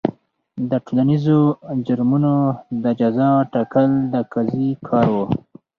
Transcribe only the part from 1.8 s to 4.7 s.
جرمونو د جزا ټاکل د قاضي